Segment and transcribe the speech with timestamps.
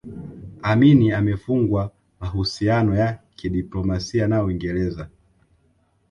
[0.71, 5.09] Amin amefungwa mahusiano ya kidiplomasia na Uingereza